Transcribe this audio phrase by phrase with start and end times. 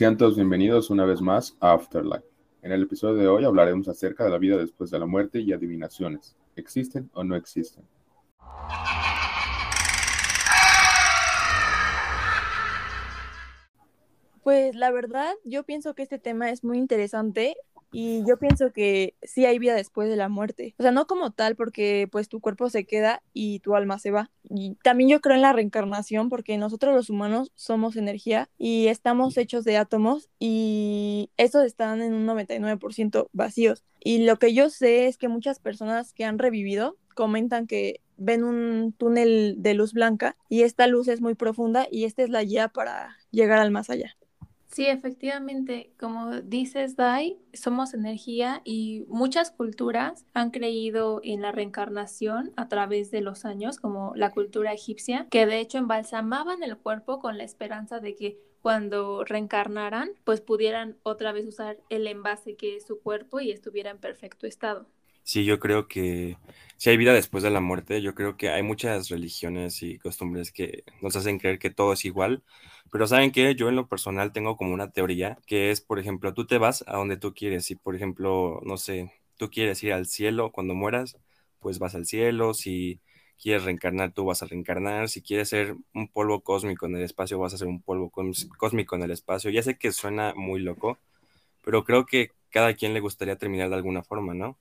[0.00, 2.24] Sean todos bienvenidos una vez más a Afterlife.
[2.62, 5.52] En el episodio de hoy hablaremos acerca de la vida después de la muerte y
[5.52, 6.34] adivinaciones.
[6.56, 7.84] ¿Existen o no existen?
[14.42, 17.56] Pues la verdad, yo pienso que este tema es muy interesante
[17.92, 20.74] y yo pienso que sí hay vida después de la muerte.
[20.78, 24.10] O sea, no como tal porque pues tu cuerpo se queda y tu alma se
[24.10, 24.30] va.
[24.48, 29.36] Y también yo creo en la reencarnación porque nosotros los humanos somos energía y estamos
[29.36, 33.84] hechos de átomos y estos están en un 99% vacíos.
[33.98, 38.44] Y lo que yo sé es que muchas personas que han revivido comentan que ven
[38.44, 42.44] un túnel de luz blanca y esta luz es muy profunda y esta es la
[42.44, 44.16] guía para llegar al más allá.
[44.70, 52.52] Sí, efectivamente, como dices, Dai, somos energía y muchas culturas han creído en la reencarnación
[52.56, 57.18] a través de los años, como la cultura egipcia, que de hecho embalsamaban el cuerpo
[57.18, 62.76] con la esperanza de que cuando reencarnaran, pues pudieran otra vez usar el envase que
[62.76, 64.86] es su cuerpo y estuviera en perfecto estado.
[65.30, 66.36] Sí, yo creo que
[66.76, 70.50] si hay vida después de la muerte, yo creo que hay muchas religiones y costumbres
[70.50, 72.42] que nos hacen creer que todo es igual,
[72.90, 76.34] pero saben que yo en lo personal tengo como una teoría que es, por ejemplo,
[76.34, 77.64] tú te vas a donde tú quieres.
[77.64, 81.16] Si, por ejemplo, no sé, tú quieres ir al cielo cuando mueras,
[81.60, 82.52] pues vas al cielo.
[82.52, 83.00] Si
[83.40, 85.08] quieres reencarnar, tú vas a reencarnar.
[85.08, 88.10] Si quieres ser un polvo cósmico en el espacio, vas a ser un polvo
[88.58, 89.50] cósmico en el espacio.
[89.52, 90.98] Ya sé que suena muy loco,
[91.62, 94.58] pero creo que cada quien le gustaría terminar de alguna forma, ¿no?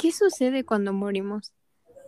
[0.00, 1.52] ¿Qué sucede cuando morimos?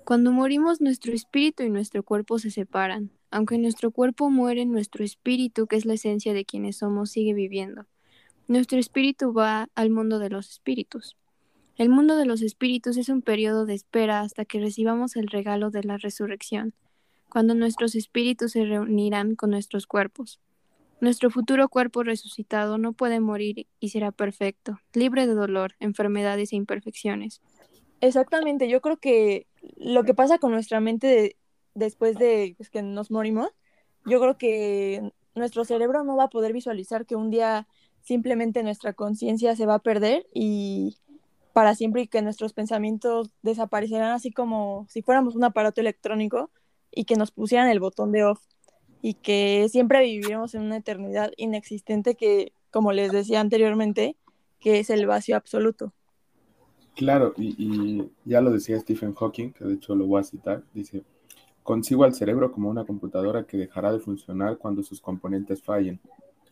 [0.07, 3.11] Cuando morimos, nuestro espíritu y nuestro cuerpo se separan.
[3.31, 7.85] Aunque nuestro cuerpo muere, nuestro espíritu, que es la esencia de quienes somos, sigue viviendo.
[8.49, 11.19] Nuestro espíritu va al mundo de los espíritus.
[11.77, 15.71] El mundo de los espíritus es un periodo de espera hasta que recibamos el regalo
[15.71, 16.73] de la resurrección,
[17.29, 20.41] cuando nuestros espíritus se reunirán con nuestros cuerpos.
[21.03, 26.57] Nuestro futuro cuerpo resucitado no puede morir y será perfecto, libre de dolor, enfermedades e
[26.57, 27.43] imperfecciones.
[28.03, 29.47] Exactamente, yo creo que
[29.77, 31.37] lo que pasa con nuestra mente
[31.75, 33.51] después de pues, que nos morimos,
[34.05, 37.69] yo creo que nuestro cerebro no va a poder visualizar que un día
[38.03, 40.97] simplemente nuestra conciencia se va a perder y
[41.53, 46.51] para siempre y que nuestros pensamientos desaparecerán así como si fuéramos un aparato electrónico
[46.91, 48.41] y que nos pusieran el botón de off
[49.01, 54.17] y que siempre viviremos en una eternidad inexistente que, como les decía anteriormente,
[54.59, 55.95] que es el vacío absoluto.
[56.95, 60.63] Claro, y, y ya lo decía Stephen Hawking, que de hecho lo voy a citar,
[60.75, 61.05] dice,
[61.63, 66.01] Concibo al cerebro como una computadora que dejará de funcionar cuando sus componentes fallen.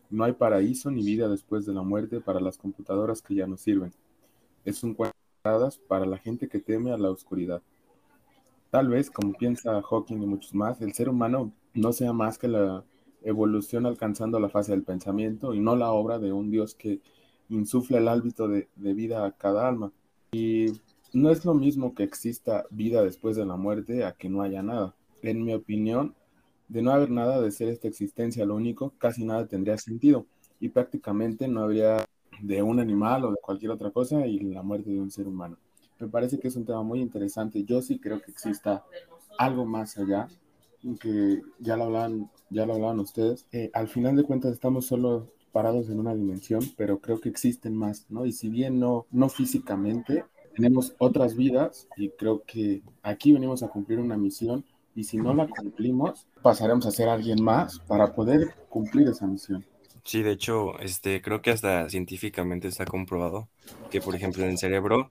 [0.08, 3.56] No hay paraíso ni vida después de la muerte para las computadoras que ya no
[3.56, 3.92] sirven.
[4.64, 5.16] Es un cuento
[5.88, 7.60] para la gente que teme a la oscuridad.
[8.70, 12.46] Tal vez, como piensa Hawking y muchos más, el ser humano no sea más que
[12.46, 12.84] la
[13.22, 17.00] evolución alcanzando la fase del pensamiento y no la obra de un Dios que
[17.48, 19.90] insufla el hábito de, de vida a cada alma.
[20.32, 20.72] Y
[21.12, 24.62] no es lo mismo que exista vida después de la muerte a que no haya
[24.62, 26.14] nada en mi opinión,
[26.68, 30.26] de no haber nada de ser esta existencia lo único, casi nada tendría sentido
[30.60, 32.06] y prácticamente no habría
[32.40, 35.56] de un animal o de cualquier otra cosa y la muerte de un ser humano.
[35.98, 37.64] Me parece que es un tema muy interesante.
[37.64, 38.84] Yo sí creo que exista
[39.36, 40.28] algo más allá,
[40.98, 43.46] que ya lo hablan, ya lo hablaban ustedes.
[43.52, 47.74] Eh, al final de cuentas estamos solo parados en una dimensión, pero creo que existen
[47.74, 48.26] más, ¿no?
[48.26, 50.24] Y si bien no, no físicamente,
[50.54, 55.34] tenemos otras vidas y creo que aquí venimos a cumplir una misión y si no
[55.34, 59.64] la cumplimos, pasaremos a ser alguien más para poder cumplir esa misión.
[60.04, 63.48] Sí, de hecho, este, creo que hasta científicamente está comprobado
[63.90, 65.10] que, por ejemplo, en el cerebro,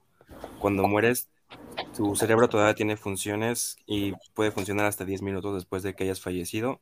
[0.59, 1.29] cuando mueres,
[1.95, 6.21] tu cerebro todavía tiene funciones y puede funcionar hasta 10 minutos después de que hayas
[6.21, 6.81] fallecido.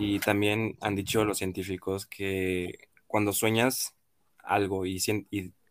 [0.00, 3.94] Y también han dicho los científicos que cuando sueñas
[4.42, 4.98] algo y,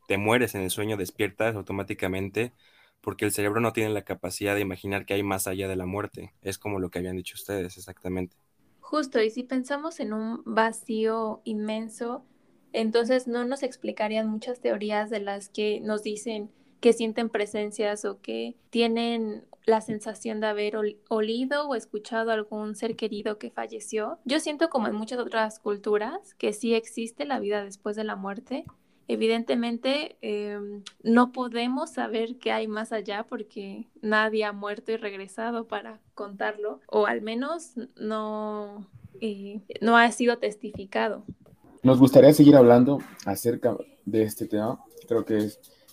[0.07, 2.53] te mueres en el sueño, despiertas automáticamente
[3.01, 5.85] porque el cerebro no tiene la capacidad de imaginar que hay más allá de la
[5.85, 6.33] muerte.
[6.41, 8.35] Es como lo que habían dicho ustedes, exactamente.
[8.81, 12.23] Justo, y si pensamos en un vacío inmenso,
[12.73, 16.51] entonces no nos explicarían muchas teorías de las que nos dicen
[16.81, 20.75] que sienten presencias o que tienen la sensación de haber
[21.09, 24.19] olido o escuchado a algún ser querido que falleció.
[24.25, 28.15] Yo siento como en muchas otras culturas que sí existe la vida después de la
[28.15, 28.65] muerte,
[29.11, 35.67] Evidentemente, em, no podemos saber qué hay más allá porque nadie ha muerto y regresado
[35.67, 38.87] para contarlo, o al menos no,
[39.19, 41.23] eh, no ha sido testificado.
[41.81, 44.79] Nos gustaría seguir hablando acerca de este tema.
[45.07, 45.49] Creo que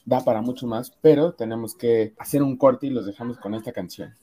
[0.07, 3.73] da para mucho más, pero tenemos que hacer un corte y los dejamos con esta
[3.73, 4.15] canción.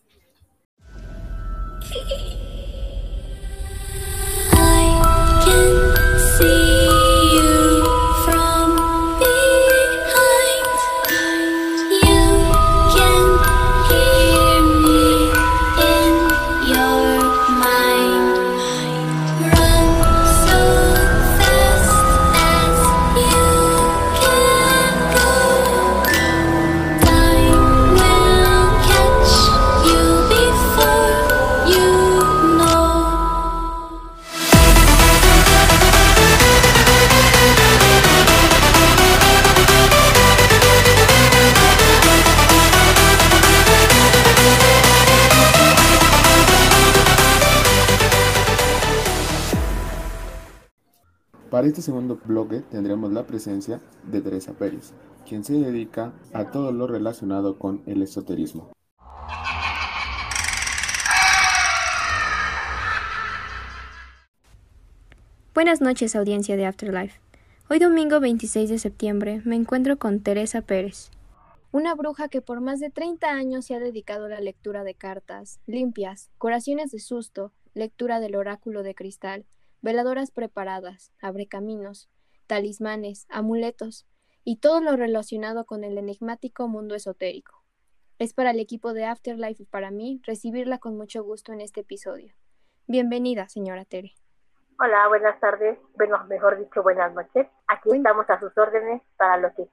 [51.63, 54.91] Para este segundo bloque tendremos la presencia de Teresa Pérez,
[55.25, 58.73] quien se dedica a todo lo relacionado con el esoterismo.
[65.53, 67.21] Buenas noches audiencia de Afterlife.
[67.69, 71.11] Hoy domingo 26 de septiembre me encuentro con Teresa Pérez,
[71.71, 74.95] una bruja que por más de 30 años se ha dedicado a la lectura de
[74.95, 79.45] cartas, limpias, curaciones de susto, lectura del oráculo de cristal,
[79.83, 82.09] veladoras preparadas, abrecaminos,
[82.47, 84.07] talismanes, amuletos
[84.45, 87.61] y todo lo relacionado con el enigmático mundo esotérico.
[88.17, 91.81] Es para el equipo de Afterlife y para mí recibirla con mucho gusto en este
[91.81, 92.33] episodio.
[92.87, 94.13] Bienvenida, señora Tere.
[94.79, 97.47] Hola, buenas tardes, bueno, mejor dicho, buenas noches.
[97.67, 99.67] Aquí estamos a sus órdenes para lo que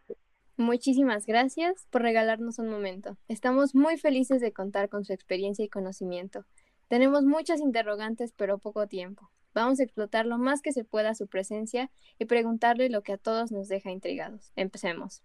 [0.57, 3.17] Muchísimas gracias por regalarnos un momento.
[3.29, 6.45] Estamos muy felices de contar con su experiencia y conocimiento.
[6.89, 9.31] Tenemos muchas interrogantes, pero poco tiempo.
[9.55, 13.19] Vamos a explotar lo más que se pueda su presencia y preguntarle lo que a
[13.19, 14.53] todos nos deja intrigados.
[14.57, 15.23] Empecemos.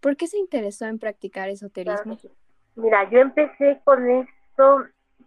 [0.00, 2.16] ¿Por qué se interesó en practicar esoterismo?
[2.76, 4.86] Mira, yo empecé con esto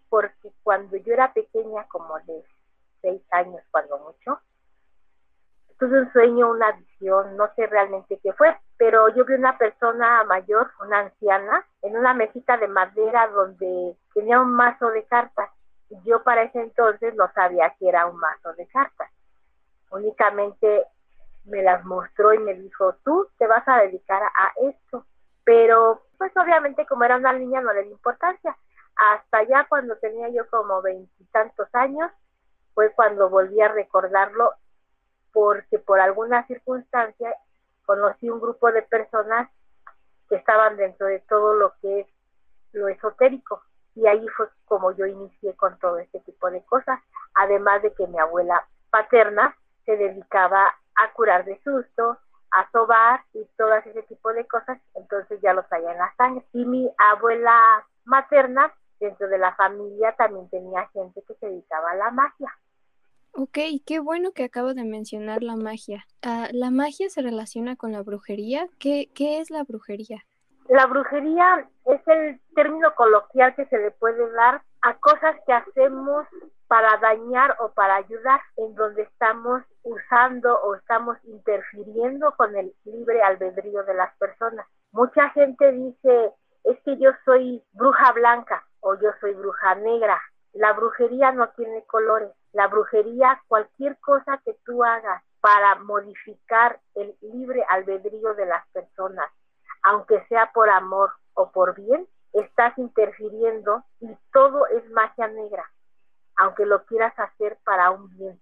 [0.09, 2.43] porque cuando yo era pequeña, como de
[3.01, 4.39] seis años, cuando mucho,
[5.79, 10.23] tuve un sueño, una visión, no sé realmente qué fue, pero yo vi una persona
[10.25, 15.49] mayor, una anciana, en una mesita de madera donde tenía un mazo de cartas.
[16.03, 19.09] Yo para ese entonces no sabía que era un mazo de cartas.
[19.91, 20.85] Únicamente
[21.45, 25.05] me las mostró y me dijo, tú te vas a dedicar a esto.
[25.43, 28.55] Pero pues obviamente como era una niña no le di importancia.
[28.95, 32.11] Hasta ya cuando tenía yo como veintitantos años,
[32.73, 34.53] fue cuando volví a recordarlo
[35.33, 37.35] porque por alguna circunstancia
[37.85, 39.49] conocí un grupo de personas
[40.29, 42.07] que estaban dentro de todo lo que es
[42.73, 43.61] lo esotérico
[43.95, 46.99] y ahí fue como yo inicié con todo este tipo de cosas,
[47.33, 49.55] además de que mi abuela paterna
[49.85, 52.17] se dedicaba a curar de susto,
[52.51, 56.45] a sobar y todo ese tipo de cosas, entonces ya lo traía en la sangre.
[56.53, 61.95] Y mi abuela materna, dentro de la familia, también tenía gente que se dedicaba a
[61.95, 62.53] la magia.
[63.33, 66.05] Ok, qué bueno que acabo de mencionar la magia.
[66.21, 68.67] Ah, ¿La magia se relaciona con la brujería?
[68.77, 70.25] ¿Qué, ¿Qué es la brujería?
[70.71, 76.25] La brujería es el término coloquial que se le puede dar a cosas que hacemos
[76.69, 83.21] para dañar o para ayudar, en donde estamos usando o estamos interfiriendo con el libre
[83.21, 84.65] albedrío de las personas.
[84.93, 86.31] Mucha gente dice,
[86.63, 90.21] es que yo soy bruja blanca o yo soy bruja negra.
[90.53, 97.15] La brujería no tiene colores la brujería, cualquier cosa que tú hagas para modificar el
[97.21, 99.29] libre albedrío de las personas,
[99.83, 105.69] aunque sea por amor o por bien, estás interfiriendo y todo es magia negra,
[106.37, 108.39] aunque lo quieras hacer para un bien.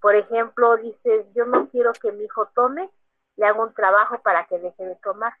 [0.00, 2.90] Por ejemplo, dices, yo no quiero que mi hijo tome,
[3.36, 5.34] le hago un trabajo para que deje de tomar.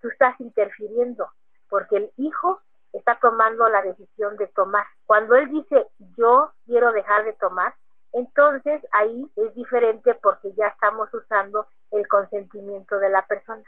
[0.00, 1.30] Tú estás interfiriendo,
[1.68, 2.60] porque el hijo
[2.92, 4.86] está tomando la decisión de tomar.
[5.06, 5.86] Cuando él dice
[6.16, 7.74] yo quiero dejar de tomar,
[8.12, 13.64] entonces ahí es diferente porque ya estamos usando el consentimiento de la persona.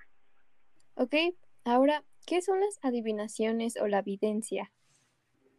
[0.96, 1.14] Ok,
[1.64, 4.70] ahora, ¿qué son las adivinaciones o la evidencia?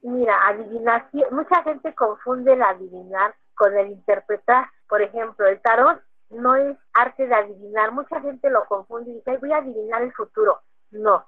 [0.01, 4.69] Mira, adivinación, mucha gente confunde el adivinar con el interpretar.
[4.87, 7.91] Por ejemplo, el tarot no es arte de adivinar.
[7.91, 10.61] Mucha gente lo confunde y dice, voy a adivinar el futuro.
[10.91, 11.25] No,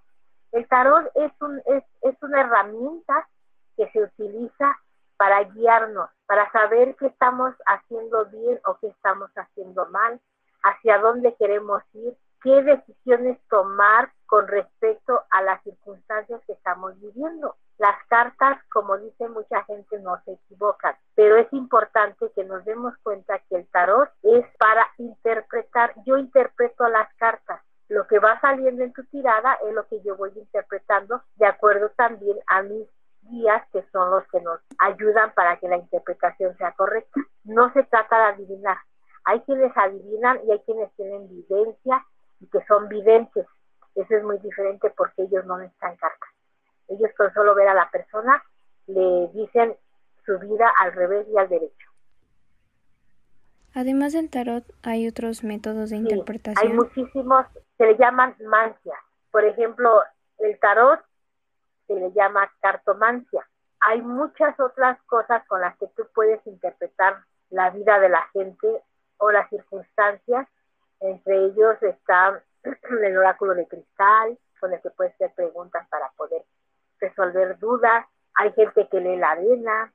[0.51, 3.27] el tarot es, un, es, es una herramienta
[3.75, 4.77] que se utiliza
[5.17, 10.21] para guiarnos, para saber qué estamos haciendo bien o qué estamos haciendo mal,
[10.63, 17.55] hacia dónde queremos ir, qué decisiones tomar con respecto a las circunstancias que estamos viviendo.
[17.77, 22.95] Las cartas, como dice mucha gente, no se equivocan, pero es importante que nos demos
[23.03, 25.93] cuenta que el tarot es para interpretar.
[26.05, 30.17] Yo interpreto las cartas, lo que va saliendo en tu tirada es lo que yo
[30.17, 32.87] voy interpretando de acuerdo también a mis
[33.21, 37.21] guías que son los que nos ayudan para que la interpretación sea correcta.
[37.43, 38.77] No se trata de adivinar.
[39.23, 42.05] Hay quienes adivinan y hay quienes tienen vivencia
[42.57, 43.45] que son videntes.
[43.95, 46.29] Eso es muy diferente porque ellos no necesitan cartas.
[46.87, 48.43] Ellos con solo ver a la persona
[48.87, 49.75] le dicen
[50.25, 51.89] su vida al revés y al derecho.
[53.73, 56.67] Además del tarot, ¿hay otros métodos de interpretación?
[56.67, 57.45] Hay muchísimos,
[57.77, 58.97] se le llaman mancias.
[59.31, 60.01] Por ejemplo,
[60.39, 60.99] el tarot
[61.85, 63.47] se le llama cartomancia.
[63.81, 68.81] Hay muchas otras cosas con las que tú puedes interpretar la vida de la gente
[69.17, 70.47] o las circunstancias.
[70.99, 72.41] Entre ellos está
[73.03, 76.43] el oráculo de cristal, con el que puedes hacer preguntas para poder
[76.99, 78.05] resolver dudas.
[78.35, 79.93] Hay gente que lee la arena,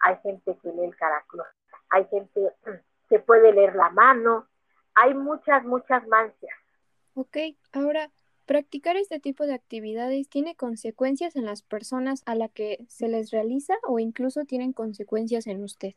[0.00, 1.44] hay gente que lee el caracol,
[1.90, 2.52] hay gente
[3.08, 4.46] se puede leer la mano,
[4.94, 6.54] hay muchas, muchas mancias.
[7.14, 7.36] Ok,
[7.72, 8.10] ahora,
[8.46, 13.30] ¿practicar este tipo de actividades tiene consecuencias en las personas a las que se les
[13.30, 15.94] realiza o incluso tienen consecuencias en usted?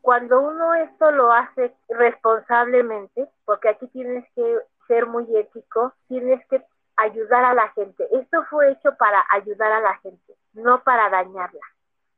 [0.00, 6.64] Cuando uno esto lo hace responsablemente, porque aquí tienes que ser muy ético, tienes que
[6.96, 8.06] ayudar a la gente.
[8.12, 11.60] Esto fue hecho para ayudar a la gente, no para dañarla.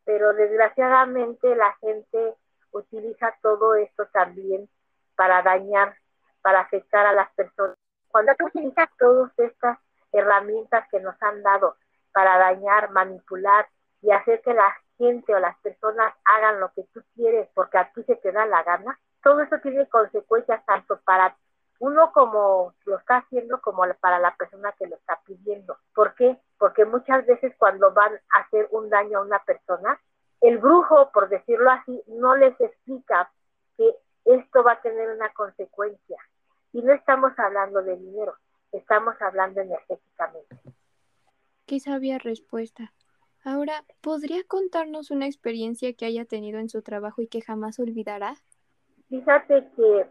[0.05, 2.35] Pero desgraciadamente la gente
[2.73, 4.69] utiliza todo esto también
[5.17, 5.97] para dañar,
[6.43, 7.77] para afectar a las personas.
[8.09, 9.79] Cuando tú utilizas todas estas
[10.13, 11.77] herramientas que nos han dado
[12.13, 13.69] para dañar, manipular
[14.01, 17.93] y hacer que la gente o las personas hagan lo que tú quieres porque a
[17.93, 21.37] ti se te da la gana, todo eso tiene consecuencias tanto para
[21.81, 25.77] uno como lo está haciendo como para la persona que lo está pidiendo.
[25.95, 26.39] ¿Por qué?
[26.59, 30.01] Porque muchas veces cuando van a hacer un daño a una persona,
[30.41, 33.31] el brujo, por decirlo así, no les explica
[33.77, 36.19] que esto va a tener una consecuencia.
[36.73, 38.35] Y no estamos hablando de dinero,
[38.73, 40.57] estamos hablando energéticamente.
[41.67, 42.93] Qué sabia respuesta.
[43.45, 48.35] Ahora, ¿podría contarnos una experiencia que haya tenido en su trabajo y que jamás olvidará?
[49.09, 50.07] Fíjate que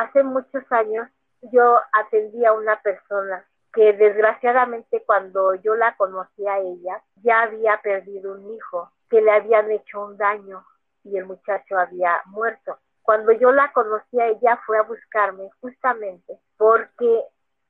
[0.00, 1.08] hace muchos años
[1.52, 7.80] yo atendí a una persona que desgraciadamente cuando yo la conocí a ella ya había
[7.82, 10.64] perdido un hijo, que le habían hecho un daño
[11.04, 12.78] y el muchacho había muerto.
[13.02, 17.24] Cuando yo la conocí a ella fue a buscarme justamente porque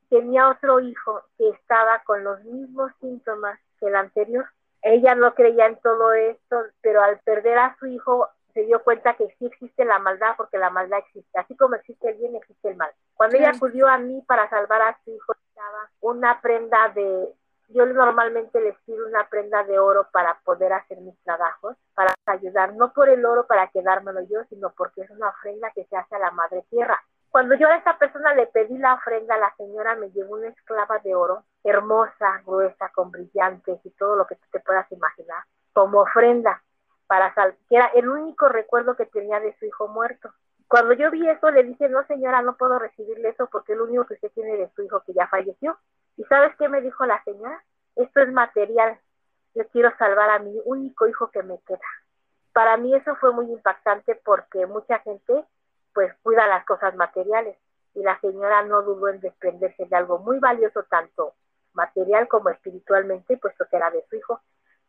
[0.09, 4.45] tenía otro hijo que estaba con los mismos síntomas que el anterior
[4.83, 9.15] ella no creía en todo esto, pero al perder a su hijo se dio cuenta
[9.15, 11.39] que sí existe la maldad porque la maldad existe.
[11.39, 12.91] Así como existe el bien, existe el mal.
[13.15, 17.33] Cuando ella acudió a mí para salvar a su hijo, estaba una prenda de,
[17.69, 22.73] yo normalmente les pido una prenda de oro para poder hacer mis trabajos, para ayudar,
[22.73, 26.15] no por el oro para quedármelo yo, sino porque es una ofrenda que se hace
[26.15, 26.99] a la madre tierra.
[27.29, 30.99] Cuando yo a esa persona le pedí la ofrenda, la señora me llevó una esclava
[30.99, 36.01] de oro, hermosa, gruesa, con brillantes y todo lo que tú te puedas imaginar, como
[36.01, 36.61] ofrenda,
[37.11, 40.33] para sal que era el único recuerdo que tenía de su hijo muerto.
[40.69, 43.83] Cuando yo vi eso, le dije, no señora, no puedo recibirle eso porque es lo
[43.83, 45.77] único que usted tiene de su hijo que ya falleció.
[46.15, 47.61] ¿Y sabes qué me dijo la señora?
[47.97, 48.97] Esto es material.
[49.55, 51.81] Yo quiero salvar a mi único hijo que me queda.
[52.53, 55.43] Para mí eso fue muy impactante porque mucha gente
[55.93, 57.57] pues cuida las cosas materiales
[57.93, 61.33] y la señora no dudó en desprenderse de algo muy valioso tanto
[61.73, 64.39] material como espiritualmente, puesto que era de su hijo,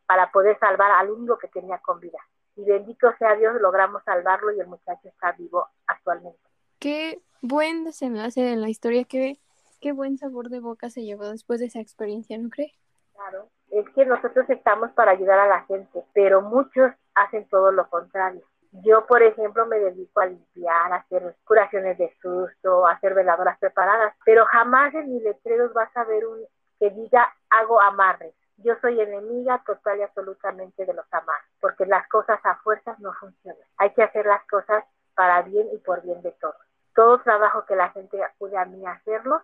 [0.06, 2.18] para poder salvar al único que tenía con vida.
[2.56, 6.38] Y bendito sea Dios, logramos salvarlo y el muchacho está vivo actualmente.
[6.78, 9.38] Qué buen desenlace en la historia, qué,
[9.80, 12.74] qué buen sabor de boca se llevó después de esa experiencia, ¿no cree?
[13.14, 17.88] Claro, es que nosotros estamos para ayudar a la gente, pero muchos hacen todo lo
[17.88, 18.42] contrario.
[18.84, 23.58] Yo, por ejemplo, me dedico a limpiar, a hacer curaciones de susto, a hacer veladoras
[23.58, 26.38] preparadas, pero jamás en mis letreros vas a ver un
[26.78, 28.34] que diga hago amarres.
[28.64, 33.12] Yo soy enemiga total y absolutamente de los amarres, porque las cosas a fuerzas no
[33.14, 33.66] funcionan.
[33.78, 36.56] Hay que hacer las cosas para bien y por bien de todos.
[36.94, 39.42] Todo trabajo que la gente acude a mí a hacerlo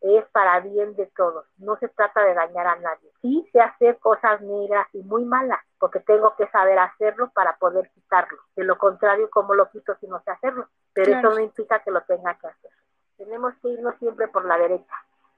[0.00, 1.44] es para bien de todos.
[1.58, 3.10] No se trata de dañar a nadie.
[3.20, 7.90] Sí se hacer cosas negras y muy malas, porque tengo que saber hacerlo para poder
[7.90, 8.38] quitarlo.
[8.54, 10.68] De lo contrario, ¿cómo lo quito si no sé hacerlo?
[10.92, 12.70] Pero eso no implica que lo tenga que hacer.
[13.16, 14.94] Tenemos que irnos siempre por la derecha,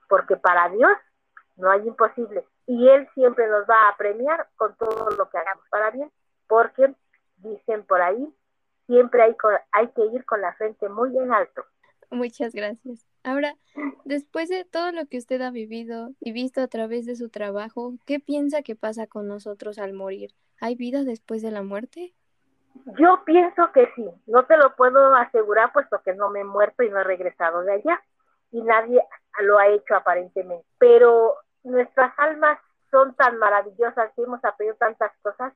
[0.08, 0.92] porque para Dios
[1.56, 2.46] no hay imposible.
[2.70, 6.08] Y Él siempre nos va a premiar con todo lo que hagamos para bien,
[6.46, 6.94] porque
[7.38, 8.32] dicen por ahí,
[8.86, 9.34] siempre hay,
[9.72, 11.64] hay que ir con la frente muy en alto.
[12.12, 13.04] Muchas gracias.
[13.24, 13.56] Ahora,
[14.04, 17.94] después de todo lo que usted ha vivido y visto a través de su trabajo,
[18.06, 20.30] ¿qué piensa que pasa con nosotros al morir?
[20.60, 22.14] ¿Hay vida después de la muerte?
[23.00, 24.08] Yo pienso que sí.
[24.28, 27.62] No te lo puedo asegurar puesto que no me he muerto y no he regresado
[27.62, 28.00] de allá.
[28.52, 29.02] Y nadie
[29.40, 30.64] lo ha hecho aparentemente.
[30.78, 32.58] Pero nuestras almas
[32.90, 35.52] son tan maravillosas y hemos aprendido tantas cosas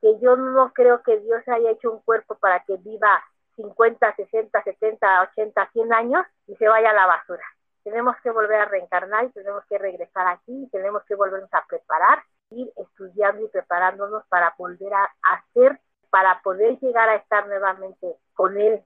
[0.00, 3.22] que yo no creo que Dios haya hecho un cuerpo para que viva
[3.56, 7.44] 50, 60, 70, 80, 100 años y se vaya a la basura.
[7.84, 11.64] Tenemos que volver a reencarnar y tenemos que regresar aquí y tenemos que volvernos a
[11.66, 15.80] preparar, ir estudiando y preparándonos para volver a hacer,
[16.10, 18.82] para poder llegar a estar nuevamente con Él.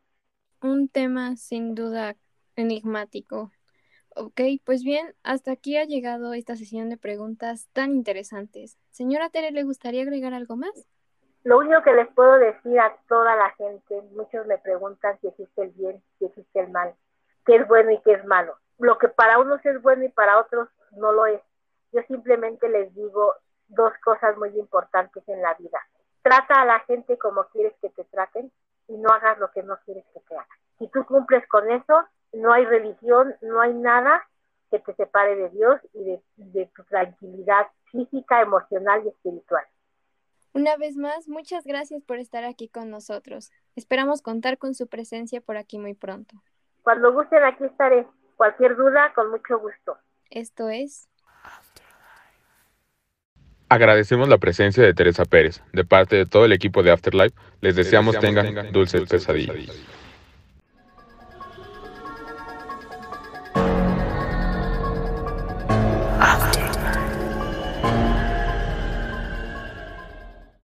[0.63, 2.17] Un tema sin duda
[2.57, 3.51] enigmático.
[4.19, 8.79] Ok, pues bien, hasta aquí ha llegado esta sesión de preguntas tan interesantes.
[8.91, 10.89] Señora Tere, ¿le gustaría agregar algo más?
[11.45, 15.65] Lo único que les puedo decir a toda la gente, muchos me preguntan si existe
[15.65, 16.95] el bien, si existe el mal,
[17.45, 18.57] qué es bueno y qué es malo.
[18.79, 21.43] Lo que para unos es bueno y para otros no lo es.
[21.93, 23.35] Yo simplemente les digo
[23.69, 25.79] dos cosas muy importantes en la vida.
[26.23, 28.51] Trata a la gente como quieres que te traten
[28.89, 30.49] y no hagas lo que no quieres que te haga.
[30.79, 34.29] Si tú cumples con eso, no hay religión, no hay nada
[34.71, 39.65] que te separe de Dios y de, de tu tranquilidad física, emocional y espiritual.
[40.53, 43.53] Una vez más, muchas gracias por estar aquí con nosotros.
[43.75, 46.43] Esperamos contar con su presencia por aquí muy pronto.
[46.83, 48.07] Cuando gusten, aquí estaré.
[48.37, 49.99] Cualquier duda, con mucho gusto.
[50.31, 51.09] Esto es
[53.69, 55.61] Agradecemos la presencia de Teresa Pérez.
[55.73, 59.67] De parte de todo el equipo de Afterlife, les deseamos tengan dulces pesadillas.